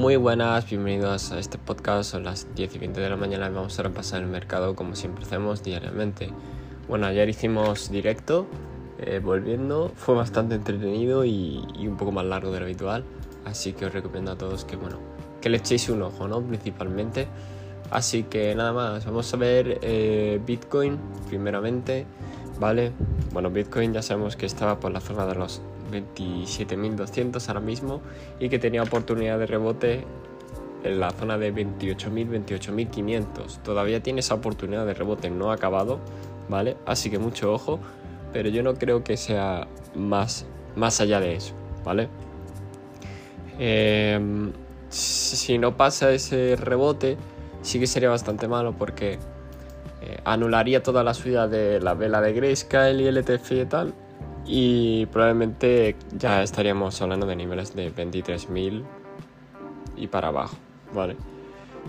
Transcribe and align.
Muy 0.00 0.16
buenas, 0.16 0.66
bienvenidos 0.66 1.30
a 1.30 1.38
este 1.38 1.58
podcast. 1.58 2.12
Son 2.12 2.24
las 2.24 2.46
10 2.54 2.74
y 2.74 2.78
20 2.78 3.02
de 3.02 3.10
la 3.10 3.16
mañana 3.16 3.50
y 3.50 3.52
vamos 3.52 3.78
a 3.78 3.82
repasar 3.82 4.22
el 4.22 4.28
mercado 4.28 4.74
como 4.74 4.96
siempre 4.96 5.26
hacemos 5.26 5.62
diariamente. 5.62 6.30
Bueno, 6.88 7.04
ayer 7.04 7.28
hicimos 7.28 7.90
directo, 7.90 8.46
eh, 8.98 9.20
volviendo, 9.22 9.92
fue 9.94 10.14
bastante 10.14 10.54
entretenido 10.54 11.26
y, 11.26 11.62
un 11.86 11.98
poco 11.98 12.12
más 12.12 12.24
largo 12.24 12.50
de 12.50 12.60
lo 12.60 12.64
habitual. 12.64 13.04
Así 13.44 13.74
que 13.74 13.84
os 13.84 13.92
recomiendo 13.92 14.32
a 14.32 14.38
todos 14.38 14.64
que, 14.64 14.76
bueno, 14.76 14.96
que 15.42 15.50
le 15.50 15.58
echéis 15.58 15.90
un 15.90 16.00
ojo, 16.00 16.26
¿no? 16.26 16.40
Principalmente. 16.40 17.28
Así 17.90 18.22
que 18.22 18.54
nada 18.54 18.72
más, 18.72 19.04
vamos 19.04 19.34
a 19.34 19.36
ver 19.36 19.80
eh, 19.82 20.40
Bitcoin 20.46 20.98
primeramente, 21.28 22.06
¿vale? 22.58 22.92
Bueno, 23.34 23.50
Bitcoin 23.50 23.92
ya 23.92 24.00
sabemos 24.00 24.34
que 24.34 24.46
estaba 24.46 24.80
por 24.80 24.92
la 24.92 25.00
zona 25.02 25.26
de 25.26 25.34
los 25.34 25.60
27.200 25.90 27.48
ahora 27.48 27.60
mismo 27.60 28.00
y 28.38 28.48
que 28.48 28.58
tenía 28.58 28.82
oportunidad 28.82 29.38
de 29.38 29.46
rebote 29.46 30.04
en 30.84 31.00
la 31.00 31.10
zona 31.10 31.38
de 31.38 31.54
28.000, 31.54 32.46
28.500. 32.46 33.58
Todavía 33.62 34.02
tiene 34.02 34.20
esa 34.20 34.34
oportunidad 34.34 34.86
de 34.86 34.94
rebote, 34.94 35.30
no 35.30 35.50
ha 35.50 35.54
acabado, 35.54 36.00
¿vale? 36.48 36.76
Así 36.86 37.10
que 37.10 37.18
mucho 37.18 37.52
ojo, 37.52 37.80
pero 38.32 38.48
yo 38.48 38.62
no 38.62 38.74
creo 38.74 39.04
que 39.04 39.16
sea 39.16 39.68
más, 39.94 40.46
más 40.76 41.00
allá 41.00 41.20
de 41.20 41.34
eso, 41.34 41.54
¿vale? 41.84 42.08
Em, 43.58 44.52
si 44.88 45.58
no 45.58 45.76
pasa 45.76 46.10
ese 46.12 46.56
rebote, 46.56 47.18
sí 47.62 47.78
que 47.78 47.86
sería 47.86 48.08
bastante 48.08 48.48
malo 48.48 48.74
porque 48.76 49.18
eh, 50.00 50.18
anularía 50.24 50.82
toda 50.82 51.04
la 51.04 51.12
subida 51.12 51.46
de 51.46 51.80
la 51.80 51.94
vela 51.94 52.22
de 52.22 52.32
Grayscale 52.32 53.02
y 53.02 53.06
el 53.06 53.18
ETF 53.18 53.52
y 53.52 53.64
tal 53.66 53.94
y 54.46 55.06
probablemente 55.06 55.96
ya 56.16 56.42
estaríamos 56.42 57.00
hablando 57.02 57.26
de 57.26 57.36
niveles 57.36 57.74
de 57.74 57.94
23.000 57.94 58.84
y 59.96 60.06
para 60.06 60.28
abajo, 60.28 60.56
¿vale? 60.94 61.16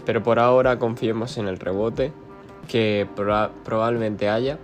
Pero 0.06 0.24
por 0.24 0.40
ahora 0.40 0.80
confiemos 0.80 1.38
en 1.38 1.48
el 1.48 1.60
rebote 1.60 2.14
que 2.68 3.08
probablemente 3.64 4.30
haya 4.30 4.58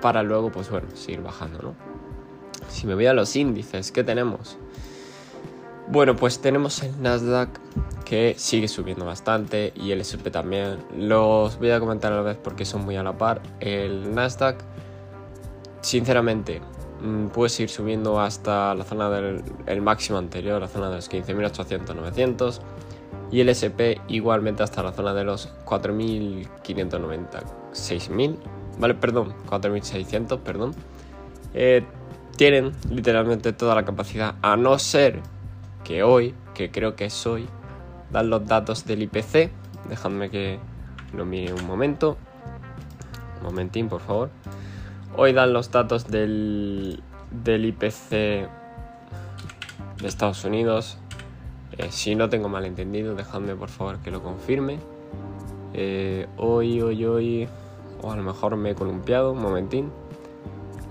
para 0.00 0.22
luego, 0.22 0.50
pues 0.50 0.70
bueno, 0.70 0.88
seguir 0.94 1.22
bajando, 1.22 1.58
¿no? 1.62 1.74
Si 2.68 2.86
me 2.86 2.94
voy 2.94 3.06
a 3.06 3.12
los 3.12 3.36
índices, 3.36 3.92
¿qué 3.92 4.02
tenemos? 4.02 4.56
Bueno, 5.88 6.16
pues 6.16 6.40
tenemos 6.40 6.82
el 6.82 7.02
Nasdaq 7.02 7.50
que 8.04 8.34
sigue 8.38 8.68
subiendo 8.68 9.04
bastante 9.04 9.72
y 9.74 9.90
el 9.90 10.00
SP 10.00 10.30
también. 10.30 10.78
Los 10.96 11.58
voy 11.58 11.70
a 11.70 11.80
comentar 11.80 12.12
a 12.12 12.16
la 12.16 12.22
vez 12.22 12.38
porque 12.42 12.64
son 12.64 12.84
muy 12.84 12.96
a 12.96 13.02
la 13.02 13.18
par. 13.18 13.42
El 13.60 14.14
Nasdaq, 14.14 14.62
sinceramente, 15.82 16.60
puedes 17.32 17.58
ir 17.60 17.68
subiendo 17.68 18.20
hasta 18.20 18.74
la 18.74 18.84
zona 18.84 19.10
del 19.10 19.82
máximo 19.82 20.18
anterior, 20.18 20.60
la 20.60 20.68
zona 20.68 20.88
de 20.90 20.96
los 20.96 21.10
15.800-900 21.10 22.60
y 23.30 23.40
el 23.40 23.48
SP 23.48 23.98
igualmente 24.08 24.62
hasta 24.62 24.82
la 24.82 24.92
zona 24.92 25.14
de 25.14 25.24
los 25.24 25.48
4.590, 25.64 26.48
6.000, 27.72 28.36
vale, 28.78 28.94
perdón, 28.94 29.34
4.600, 29.48 30.38
perdón. 30.40 30.74
Eh, 31.54 31.84
tienen 32.36 32.72
literalmente 32.90 33.52
toda 33.52 33.74
la 33.74 33.84
capacidad, 33.84 34.34
a 34.42 34.56
no 34.56 34.78
ser 34.78 35.20
que 35.84 36.02
hoy, 36.02 36.34
que 36.54 36.70
creo 36.70 36.94
que 36.94 37.06
es 37.06 37.26
hoy, 37.26 37.46
dan 38.10 38.30
los 38.30 38.46
datos 38.46 38.84
del 38.84 39.02
IPC. 39.02 39.50
Dejadme 39.88 40.30
que 40.30 40.58
lo 41.14 41.24
mire 41.24 41.52
un 41.52 41.66
momento. 41.66 42.16
Un 43.40 43.46
momentín, 43.46 43.88
por 43.88 44.00
favor. 44.00 44.30
Hoy 45.14 45.34
dan 45.34 45.52
los 45.52 45.70
datos 45.70 46.06
del, 46.06 47.02
del 47.30 47.66
IPC 47.66 48.10
de 48.10 48.48
Estados 50.04 50.42
Unidos. 50.46 50.96
Eh, 51.76 51.88
si 51.90 52.14
no 52.14 52.30
tengo 52.30 52.48
mal 52.48 52.64
entendido, 52.64 53.14
dejadme 53.14 53.54
por 53.54 53.68
favor 53.68 53.98
que 53.98 54.10
lo 54.10 54.22
confirme. 54.22 54.78
Eh, 55.74 56.26
hoy, 56.38 56.80
hoy, 56.80 57.04
hoy. 57.04 57.48
O 58.00 58.10
a 58.10 58.16
lo 58.16 58.22
mejor 58.22 58.56
me 58.56 58.70
he 58.70 58.74
columpiado, 58.74 59.32
un 59.32 59.42
momentín. 59.42 59.92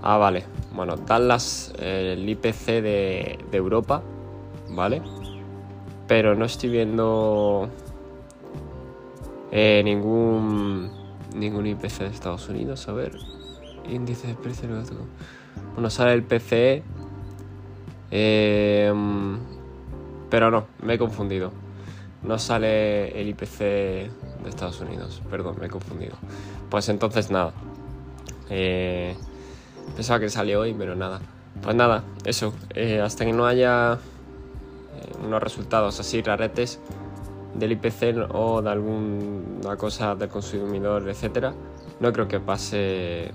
Ah, 0.02 0.18
vale. 0.18 0.44
Bueno, 0.72 0.96
dan 0.96 1.26
las, 1.26 1.72
eh, 1.80 2.14
el 2.16 2.28
IPC 2.28 2.66
de, 2.80 3.38
de 3.50 3.58
Europa, 3.58 4.02
¿vale? 4.70 5.02
Pero 6.06 6.36
no 6.36 6.44
estoy 6.44 6.70
viendo 6.70 7.68
ningún, 9.50 10.92
ningún 11.34 11.66
IPC 11.66 11.98
de 11.98 12.06
Estados 12.06 12.48
Unidos. 12.48 12.88
A 12.88 12.92
ver 12.92 13.41
índice 13.88 14.28
de 14.28 14.34
precio 14.34 14.68
Bueno, 15.74 15.90
sale 15.90 16.12
el 16.14 16.22
PCE. 16.22 16.82
Em, 18.10 19.38
pero 20.30 20.50
no, 20.50 20.66
me 20.82 20.94
he 20.94 20.98
confundido. 20.98 21.52
No 22.22 22.38
sale 22.38 23.20
el 23.20 23.28
IPC 23.28 23.58
de 23.58 24.10
Estados 24.48 24.80
Unidos. 24.80 25.22
Perdón, 25.30 25.56
me 25.60 25.66
he 25.66 25.70
confundido. 25.70 26.16
Pues 26.70 26.88
entonces 26.88 27.30
nada. 27.30 27.52
Eh, 28.50 29.16
pensaba 29.96 30.20
que 30.20 30.28
salió 30.28 30.60
hoy, 30.60 30.74
pero 30.74 30.94
nada. 30.94 31.20
Pues 31.62 31.74
nada, 31.76 32.04
eso. 32.24 32.54
Eh, 32.70 33.00
hasta 33.00 33.24
que 33.24 33.32
no 33.32 33.46
haya 33.46 33.94
eh, 33.94 35.12
unos 35.24 35.42
resultados 35.42 36.00
así 36.00 36.22
raretes 36.22 36.80
del 37.54 37.72
IPC 37.72 38.28
o 38.32 38.62
de 38.62 38.70
alguna 38.70 39.76
cosa 39.76 40.14
del 40.14 40.28
consumidor, 40.28 41.08
etcétera, 41.08 41.52
no 42.00 42.12
creo 42.12 42.28
que 42.28 42.40
pase 42.40 43.30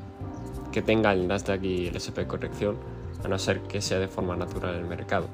que 0.72 0.82
tenga 0.82 1.14
el 1.14 1.28
Nasdaq 1.28 1.64
y 1.64 1.88
el 1.88 1.96
SP 1.96 2.28
corrección, 2.28 2.78
a 3.24 3.28
no 3.28 3.38
ser 3.40 3.62
que 3.62 3.82
sea 3.82 4.00
de 4.00 4.08
forma 4.08 4.36
natural 4.36 4.76
el 4.76 4.86
mercado. 4.86 5.28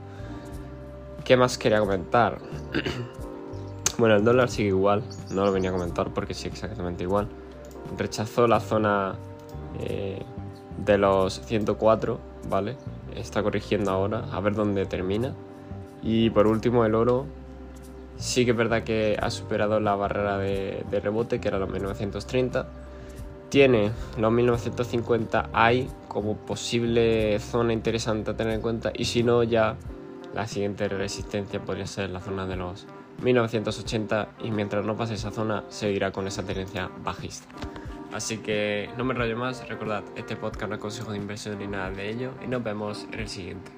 ¿Qué 1.23 1.37
más 1.37 1.57
quería 1.57 1.79
comentar? 1.79 2.39
bueno, 3.97 4.15
el 4.15 4.23
dólar 4.23 4.49
sigue 4.49 4.69
igual, 4.69 5.03
no 5.31 5.45
lo 5.45 5.51
venía 5.51 5.69
a 5.69 5.73
comentar 5.73 6.13
porque 6.13 6.33
sigue 6.33 6.49
exactamente 6.49 7.03
igual. 7.03 7.27
Rechazó 7.97 8.47
la 8.47 8.59
zona 8.59 9.15
eh, 9.79 10.21
de 10.77 10.97
los 10.97 11.41
104, 11.41 12.19
¿vale? 12.49 12.75
Está 13.15 13.43
corrigiendo 13.43 13.91
ahora, 13.91 14.25
a 14.31 14.39
ver 14.39 14.55
dónde 14.55 14.85
termina. 14.85 15.33
Y 16.01 16.29
por 16.31 16.47
último, 16.47 16.83
el 16.85 16.95
oro 16.95 17.25
sí 18.17 18.45
que 18.45 18.51
es 18.51 18.57
verdad 18.57 18.83
que 18.83 19.17
ha 19.21 19.29
superado 19.29 19.79
la 19.79 19.95
barrera 19.95 20.37
de, 20.37 20.83
de 20.89 20.99
rebote, 20.99 21.39
que 21.39 21.47
era 21.47 21.59
los 21.59 21.69
1930 21.69 22.67
tiene 23.53 23.91
los 24.17 24.31
1950 24.31 25.51
hay 25.53 25.87
como 26.07 26.37
posible 26.37 27.37
zona 27.37 27.71
interesante 27.71 28.31
a 28.31 28.35
tener 28.35 28.55
en 28.55 28.61
cuenta 28.61 28.91
y 28.95 29.05
si 29.05 29.21
no 29.21 29.43
ya 29.43 29.77
la 30.33 30.47
siguiente 30.47 30.89
resistencia 30.89 31.63
podría 31.63 31.85
ser 31.85 32.09
la 32.09 32.19
zona 32.19 32.47
de 32.47 32.55
los 32.55 32.87
1980 33.21 34.29
y 34.43 34.49
mientras 34.49 34.83
no 34.83 34.97
pase 34.97 35.13
esa 35.13 35.29
zona 35.29 35.65
seguirá 35.69 36.11
con 36.11 36.25
esa 36.25 36.41
tendencia 36.41 36.89
bajista. 37.03 37.45
Así 38.11 38.39
que 38.39 38.89
no 38.97 39.03
me 39.03 39.13
rollo 39.13 39.37
más, 39.37 39.69
recordad, 39.69 40.03
este 40.15 40.35
podcast 40.35 40.69
no 40.69 40.73
es 40.73 40.81
consejo 40.81 41.11
de 41.11 41.19
inversión 41.19 41.59
ni 41.59 41.67
nada 41.67 41.91
de 41.91 42.09
ello 42.09 42.31
y 42.43 42.47
nos 42.47 42.63
vemos 42.63 43.05
en 43.11 43.19
el 43.19 43.29
siguiente. 43.29 43.71